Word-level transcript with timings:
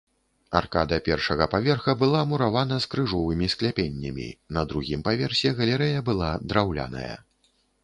Аркада 0.59 0.97
першага 1.07 1.45
паверха 1.55 1.93
была 2.03 2.21
муравана 2.31 2.79
з 2.87 2.89
крыжовымі 2.95 3.51
скляпеннямі, 3.55 4.27
на 4.59 4.65
другім 4.73 5.07
паверсе 5.11 5.55
галерэя 5.63 5.99
была 6.11 6.33
драўляная. 6.51 7.15